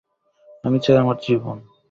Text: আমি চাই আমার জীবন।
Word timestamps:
আমি 0.63 0.77
চাই 0.83 0.97
আমার 0.97 1.17
জীবন। 1.21 1.57